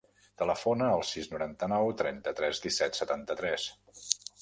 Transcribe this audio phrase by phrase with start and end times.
[0.41, 3.73] Telefona al sis, noranta-nou, trenta-tres, disset, setanta-tres.